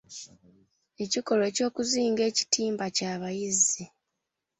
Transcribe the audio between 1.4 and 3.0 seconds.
eky'okuzinga ekitimba